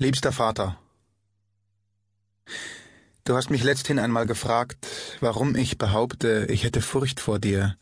Liebster 0.00 0.30
Vater, 0.30 0.78
du 3.24 3.34
hast 3.34 3.50
mich 3.50 3.64
letzthin 3.64 3.98
einmal 3.98 4.26
gefragt, 4.26 4.86
warum 5.18 5.56
ich 5.56 5.76
behaupte, 5.76 6.46
ich 6.48 6.62
hätte 6.62 6.82
Furcht 6.82 7.18
vor 7.18 7.40
dir. 7.40 7.76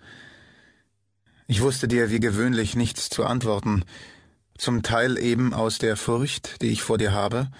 Ich 1.47 1.61
wusste 1.61 1.89
dir 1.89 2.09
wie 2.11 2.19
gewöhnlich 2.19 2.75
nichts 2.75 3.11
zu 3.11 3.27
antworten, 3.27 3.85
zum 4.57 4.83
Teil 4.83 5.19
eben 5.19 5.53
aus 5.53 5.77
der 5.77 5.99
Furcht, 5.99 6.63
die 6.63 6.69
ich 6.69 6.83
vor 6.83 6.97
dir 6.97 7.13
habe, 7.13 7.51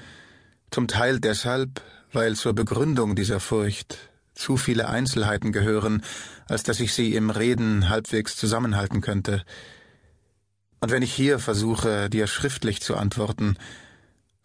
zum 0.71 0.89
Teil 0.89 1.21
deshalb, 1.21 1.83
weil 2.15 2.35
zur 2.35 2.55
Begründung 2.55 3.15
dieser 3.15 3.41
Furcht 3.41 3.99
zu 4.35 4.57
viele 4.57 4.89
Einzelheiten 4.89 5.53
gehören, 5.53 6.03
als 6.49 6.63
dass 6.63 6.81
ich 6.81 6.95
sie 6.95 7.15
im 7.15 7.29
Reden 7.29 7.91
halbwegs 7.91 8.37
zusammenhalten 8.37 9.03
könnte. 9.03 9.45
Und 10.81 10.91
wenn 10.91 11.03
ich 11.03 11.13
hier 11.13 11.41
versuche, 11.41 12.09
dir 12.09 12.27
schriftlich 12.27 12.81
zu 12.81 12.97
antworten, 12.97 13.59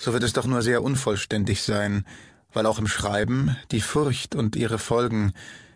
so 0.02 0.14
wird 0.14 0.24
es 0.24 0.34
doch 0.34 0.48
nur 0.48 0.64
sehr 0.64 0.82
unvollständig 0.82 1.62
sein, 1.62 2.06
weil 2.52 2.66
auch 2.66 2.80
im 2.80 2.88
Schreiben 2.88 3.56
die 3.70 3.82
Furcht 3.82 4.34
und 4.34 4.56
ihre 4.56 4.80
Folgen 4.80 5.32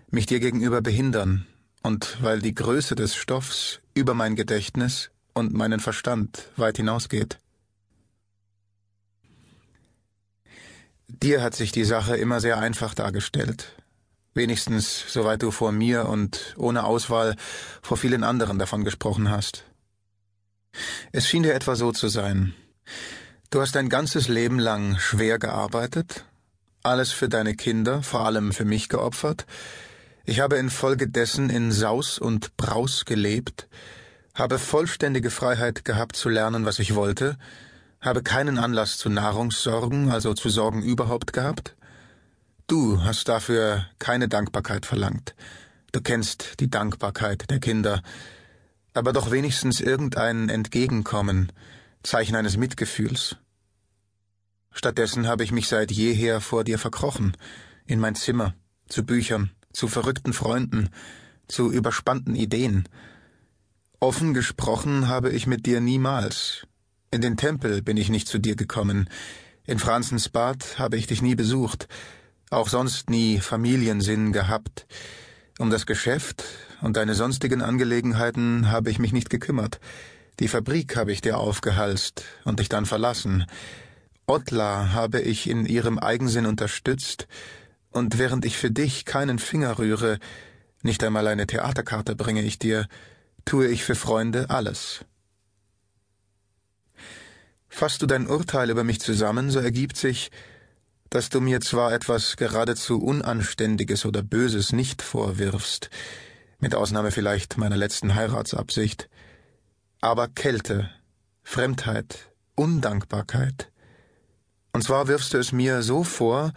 mich 0.09 0.25
dir 0.25 0.39
gegenüber 0.39 0.81
behindern 0.81 1.45
und 1.83 2.17
weil 2.23 2.39
die 2.39 2.55
Größe 2.55 2.95
des 2.95 3.15
Stoffs 3.15 3.81
über 3.93 4.15
mein 4.15 4.35
Gedächtnis 4.35 5.11
und 5.35 5.53
meinen 5.53 5.79
Verstand 5.79 6.49
weit 6.57 6.77
hinausgeht. 6.77 7.37
Dir 11.07 11.43
hat 11.43 11.53
sich 11.53 11.71
die 11.71 11.83
Sache 11.83 12.17
immer 12.17 12.39
sehr 12.39 12.57
einfach 12.57 12.95
dargestellt, 12.95 13.73
wenigstens 14.33 15.05
soweit 15.07 15.43
du 15.43 15.51
vor 15.51 15.71
mir 15.71 16.09
und 16.09 16.55
ohne 16.57 16.85
Auswahl 16.85 17.35
vor 17.83 17.97
vielen 17.97 18.23
anderen 18.23 18.57
davon 18.57 18.83
gesprochen 18.83 19.29
hast. 19.29 19.65
Es 21.11 21.27
schien 21.27 21.43
dir 21.43 21.53
etwa 21.53 21.75
so 21.75 21.91
zu 21.91 22.07
sein. 22.07 22.55
Du 23.55 23.61
hast 23.61 23.73
dein 23.73 23.87
ganzes 23.87 24.27
Leben 24.27 24.59
lang 24.59 24.99
schwer 24.99 25.39
gearbeitet, 25.39 26.25
alles 26.83 27.13
für 27.13 27.29
deine 27.29 27.55
Kinder, 27.55 28.03
vor 28.03 28.25
allem 28.25 28.51
für 28.51 28.65
mich 28.65 28.89
geopfert. 28.89 29.45
Ich 30.25 30.41
habe 30.41 30.57
infolgedessen 30.57 31.49
in 31.49 31.71
Saus 31.71 32.19
und 32.19 32.57
Braus 32.57 33.05
gelebt, 33.05 33.69
habe 34.33 34.59
vollständige 34.59 35.29
Freiheit 35.29 35.85
gehabt 35.85 36.17
zu 36.17 36.27
lernen, 36.27 36.65
was 36.65 36.79
ich 36.79 36.95
wollte, 36.95 37.37
habe 38.01 38.23
keinen 38.23 38.57
Anlass 38.57 38.97
zu 38.97 39.07
Nahrungssorgen, 39.07 40.11
also 40.11 40.33
zu 40.33 40.49
Sorgen 40.49 40.83
überhaupt 40.83 41.31
gehabt. 41.31 41.77
Du 42.67 43.05
hast 43.05 43.29
dafür 43.29 43.85
keine 43.99 44.27
Dankbarkeit 44.27 44.85
verlangt. 44.85 45.33
Du 45.93 46.01
kennst 46.01 46.59
die 46.59 46.69
Dankbarkeit 46.69 47.49
der 47.49 47.61
Kinder, 47.61 48.01
aber 48.93 49.13
doch 49.13 49.31
wenigstens 49.31 49.79
irgendein 49.79 50.49
Entgegenkommen, 50.49 51.53
Zeichen 52.03 52.35
eines 52.35 52.57
Mitgefühls. 52.57 53.37
Stattdessen 54.77 55.25
habe 55.25 55.45
ich 55.45 55.53
mich 55.53 55.69
seit 55.69 55.89
jeher 55.89 56.41
vor 56.41 56.65
dir 56.65 56.77
verkrochen, 56.77 57.35
in 57.87 57.99
mein 57.99 58.13
Zimmer, 58.13 58.53
zu 58.89 59.05
Büchern, 59.05 59.51
zu 59.71 59.87
verrückten 59.87 60.33
Freunden, 60.33 60.89
zu 61.47 61.71
überspannten 61.71 62.35
Ideen. 62.35 62.87
Offen 64.01 64.33
gesprochen 64.33 65.07
habe 65.07 65.31
ich 65.31 65.47
mit 65.47 65.65
dir 65.65 65.79
niemals. 65.79 66.67
In 67.09 67.21
den 67.21 67.37
Tempel 67.37 67.81
bin 67.81 67.95
ich 67.95 68.09
nicht 68.09 68.27
zu 68.27 68.37
dir 68.37 68.57
gekommen, 68.57 69.09
in 69.65 69.79
Franzens 69.79 70.27
Bad 70.27 70.77
habe 70.77 70.97
ich 70.97 71.07
dich 71.07 71.21
nie 71.21 71.35
besucht, 71.35 71.87
auch 72.49 72.67
sonst 72.67 73.09
nie 73.09 73.39
Familiensinn 73.39 74.33
gehabt. 74.33 74.85
Um 75.57 75.69
das 75.69 75.85
Geschäft 75.85 76.43
und 76.81 76.97
deine 76.97 77.15
sonstigen 77.15 77.61
Angelegenheiten 77.61 78.69
habe 78.69 78.91
ich 78.91 78.99
mich 78.99 79.13
nicht 79.13 79.29
gekümmert. 79.29 79.79
Die 80.41 80.49
Fabrik 80.49 80.97
habe 80.97 81.13
ich 81.13 81.21
dir 81.21 81.37
aufgehalst 81.37 82.25
und 82.43 82.59
dich 82.59 82.67
dann 82.67 82.85
verlassen. 82.85 83.45
Ottla 84.27 84.93
habe 84.93 85.21
ich 85.21 85.49
in 85.49 85.65
ihrem 85.65 85.99
Eigensinn 85.99 86.45
unterstützt, 86.45 87.27
und 87.91 88.17
während 88.17 88.43
ich 88.43 88.57
für 88.57 88.71
dich 88.71 89.05
keinen 89.05 89.39
Finger 89.39 89.79
rühre, 89.79 90.19
nicht 90.81 91.03
einmal 91.03 91.27
eine 91.27 91.47
Theaterkarte 91.47 92.15
bringe 92.15 92.41
ich 92.41 92.59
dir, 92.59 92.87
tue 93.45 93.67
ich 93.67 93.83
für 93.83 93.95
Freunde 93.95 94.49
alles. 94.49 95.05
Fasst 97.69 98.01
du 98.01 98.05
dein 98.05 98.27
Urteil 98.27 98.69
über 98.69 98.83
mich 98.83 98.99
zusammen, 98.99 99.49
so 99.51 99.59
ergibt 99.59 99.97
sich, 99.97 100.31
dass 101.09 101.29
du 101.29 101.39
mir 101.39 101.61
zwar 101.61 101.93
etwas 101.93 102.35
geradezu 102.35 103.01
Unanständiges 103.01 104.05
oder 104.05 104.23
Böses 104.23 104.73
nicht 104.73 105.01
vorwirfst, 105.01 105.89
mit 106.59 106.73
Ausnahme 106.73 107.11
vielleicht 107.11 107.57
meiner 107.57 107.77
letzten 107.77 108.15
Heiratsabsicht, 108.15 109.09
aber 110.01 110.27
Kälte, 110.27 110.89
Fremdheit, 111.43 112.31
Undankbarkeit. 112.55 113.71
Und 114.75 114.81
zwar 114.81 115.07
wirfst 115.07 115.33
du 115.33 115.37
es 115.37 115.53
mir 115.53 115.81
so 115.83 116.03
vor, 116.03 116.51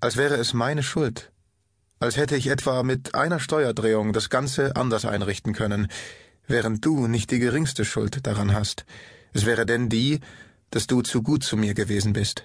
als 0.00 0.18
wäre 0.18 0.34
es 0.34 0.52
meine 0.52 0.82
Schuld, 0.82 1.32
als 1.98 2.18
hätte 2.18 2.36
ich 2.36 2.48
etwa 2.48 2.82
mit 2.82 3.14
einer 3.14 3.40
Steuerdrehung 3.40 4.12
das 4.12 4.28
Ganze 4.28 4.76
anders 4.76 5.06
einrichten 5.06 5.54
können, 5.54 5.88
während 6.46 6.84
du 6.84 7.06
nicht 7.06 7.30
die 7.30 7.38
geringste 7.38 7.86
Schuld 7.86 8.26
daran 8.26 8.52
hast. 8.52 8.84
Es 9.32 9.46
wäre 9.46 9.64
denn 9.64 9.88
die, 9.88 10.20
dass 10.68 10.88
du 10.88 11.00
zu 11.00 11.22
gut 11.22 11.42
zu 11.42 11.56
mir 11.56 11.72
gewesen 11.72 12.12
bist. 12.12 12.44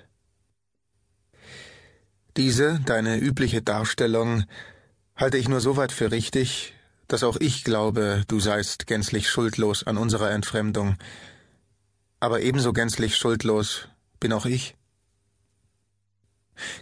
Diese, 2.37 2.79
deine 2.85 3.17
übliche 3.17 3.61
Darstellung, 3.61 4.45
halte 5.17 5.37
ich 5.37 5.49
nur 5.49 5.59
so 5.59 5.75
weit 5.75 5.91
für 5.91 6.11
richtig, 6.11 6.75
dass 7.09 7.25
auch 7.25 7.35
ich 7.41 7.65
glaube, 7.65 8.23
du 8.29 8.39
seist 8.39 8.87
gänzlich 8.87 9.29
schuldlos 9.29 9.85
an 9.85 9.97
unserer 9.97 10.31
Entfremdung. 10.31 10.95
Aber 12.21 12.39
ebenso 12.39 12.71
gänzlich 12.71 13.17
schuldlos 13.17 13.89
bin 14.21 14.31
auch 14.31 14.45
ich. 14.45 14.77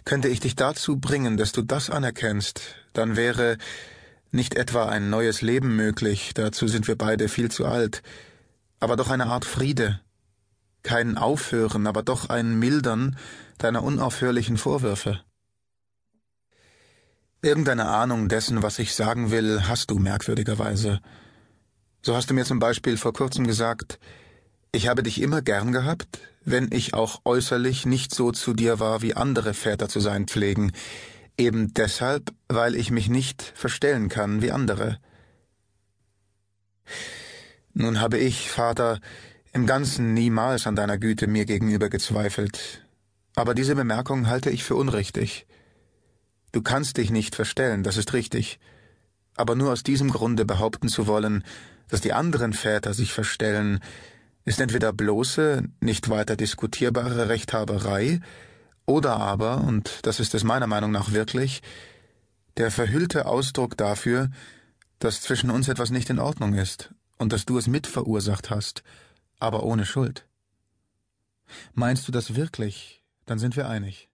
Könnte 0.04 0.28
ich 0.28 0.40
dich 0.40 0.56
dazu 0.56 0.98
bringen, 0.98 1.36
dass 1.36 1.52
du 1.52 1.62
das 1.62 1.90
anerkennst, 1.90 2.62
dann 2.92 3.16
wäre 3.16 3.58
nicht 4.30 4.54
etwa 4.54 4.86
ein 4.86 5.10
neues 5.10 5.42
Leben 5.42 5.76
möglich, 5.76 6.32
dazu 6.34 6.68
sind 6.68 6.88
wir 6.88 6.96
beide 6.96 7.28
viel 7.28 7.50
zu 7.50 7.66
alt, 7.66 8.02
aber 8.80 8.96
doch 8.96 9.10
eine 9.10 9.26
Art 9.26 9.44
Friede, 9.44 10.00
kein 10.82 11.16
Aufhören, 11.16 11.86
aber 11.86 12.02
doch 12.02 12.28
ein 12.28 12.58
Mildern 12.58 13.16
deiner 13.58 13.82
unaufhörlichen 13.82 14.56
Vorwürfe. 14.56 15.20
Irgendeine 17.42 17.86
Ahnung 17.88 18.28
dessen, 18.28 18.62
was 18.62 18.78
ich 18.78 18.94
sagen 18.94 19.30
will, 19.30 19.68
hast 19.68 19.90
du 19.90 19.98
merkwürdigerweise. 19.98 21.00
So 22.00 22.16
hast 22.16 22.30
du 22.30 22.34
mir 22.34 22.44
zum 22.44 22.58
Beispiel 22.58 22.96
vor 22.96 23.12
kurzem 23.12 23.46
gesagt, 23.46 23.98
ich 24.72 24.88
habe 24.88 25.02
dich 25.02 25.20
immer 25.20 25.42
gern 25.42 25.70
gehabt, 25.70 26.20
wenn 26.44 26.70
ich 26.72 26.94
auch 26.94 27.20
äußerlich 27.24 27.84
nicht 27.84 28.14
so 28.14 28.32
zu 28.32 28.54
dir 28.54 28.80
war, 28.80 29.02
wie 29.02 29.14
andere 29.14 29.52
Väter 29.54 29.88
zu 29.88 30.00
sein 30.00 30.26
pflegen, 30.26 30.72
eben 31.36 31.74
deshalb, 31.74 32.32
weil 32.48 32.74
ich 32.74 32.90
mich 32.90 33.08
nicht 33.08 33.42
verstellen 33.54 34.08
kann 34.08 34.40
wie 34.40 34.50
andere. 34.50 34.98
Nun 37.74 38.00
habe 38.00 38.18
ich, 38.18 38.50
Vater, 38.50 39.00
im 39.52 39.66
Ganzen 39.66 40.14
niemals 40.14 40.66
an 40.66 40.76
deiner 40.76 40.98
Güte 40.98 41.26
mir 41.26 41.44
gegenüber 41.44 41.90
gezweifelt, 41.90 42.86
aber 43.34 43.54
diese 43.54 43.74
Bemerkung 43.74 44.26
halte 44.26 44.50
ich 44.50 44.64
für 44.64 44.74
unrichtig. 44.74 45.46
Du 46.52 46.62
kannst 46.62 46.96
dich 46.96 47.10
nicht 47.10 47.34
verstellen, 47.34 47.82
das 47.82 47.96
ist 47.96 48.12
richtig. 48.12 48.58
Aber 49.36 49.54
nur 49.54 49.72
aus 49.72 49.82
diesem 49.82 50.10
Grunde 50.10 50.44
behaupten 50.44 50.88
zu 50.88 51.06
wollen, 51.06 51.44
dass 51.88 52.02
die 52.02 52.12
anderen 52.12 52.52
Väter 52.52 52.92
sich 52.92 53.12
verstellen, 53.12 53.80
ist 54.44 54.60
entweder 54.60 54.92
bloße, 54.92 55.64
nicht 55.80 56.08
weiter 56.08 56.36
diskutierbare 56.36 57.28
Rechthaberei, 57.28 58.20
oder 58.86 59.16
aber, 59.16 59.62
und 59.62 60.00
das 60.02 60.20
ist 60.20 60.34
es 60.34 60.44
meiner 60.44 60.66
Meinung 60.66 60.90
nach 60.90 61.12
wirklich, 61.12 61.62
der 62.56 62.70
verhüllte 62.70 63.26
Ausdruck 63.26 63.76
dafür, 63.76 64.30
dass 64.98 65.22
zwischen 65.22 65.50
uns 65.50 65.68
etwas 65.68 65.90
nicht 65.90 66.10
in 66.10 66.18
Ordnung 66.18 66.54
ist 66.54 66.94
und 67.18 67.32
dass 67.32 67.44
du 67.44 67.58
es 67.58 67.66
mitverursacht 67.66 68.50
hast, 68.50 68.82
aber 69.38 69.62
ohne 69.62 69.86
Schuld. 69.86 70.26
Meinst 71.74 72.06
du 72.08 72.12
das 72.12 72.34
wirklich, 72.34 73.02
dann 73.26 73.38
sind 73.38 73.56
wir 73.56 73.68
einig. 73.68 74.11